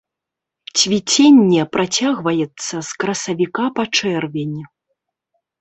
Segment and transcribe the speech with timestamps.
[0.83, 4.57] Цвіценне працягваецца з красавіка па чэрвень.